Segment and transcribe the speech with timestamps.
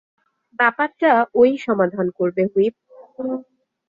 [0.59, 2.75] ব্যাপারটা ও-ই সমাধান করবে, হুইপ।